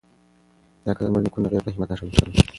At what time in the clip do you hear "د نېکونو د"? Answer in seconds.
1.21-1.49